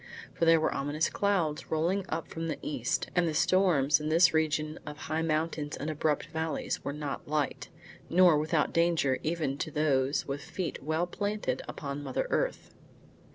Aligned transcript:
For 0.33 0.45
there 0.45 0.59
were 0.59 0.73
ominous 0.73 1.11
clouds 1.11 1.69
rolling 1.69 2.07
up 2.09 2.27
from 2.27 2.47
the 2.47 2.57
east, 2.63 3.11
and 3.15 3.27
the 3.27 3.35
storms 3.35 3.99
in 3.99 4.09
this 4.09 4.33
region 4.33 4.79
of 4.83 4.97
high 4.97 5.21
mountains 5.21 5.77
and 5.77 5.91
abrupt 5.91 6.25
valleys 6.33 6.83
were 6.83 6.91
not 6.91 7.27
light, 7.27 7.69
nor 8.09 8.35
without 8.35 8.73
danger 8.73 9.19
even 9.21 9.59
to 9.59 9.69
those 9.69 10.25
with 10.27 10.41
feet 10.41 10.81
well 10.81 11.05
planted 11.05 11.61
upon 11.67 12.01
mother 12.01 12.25
earth. 12.31 12.73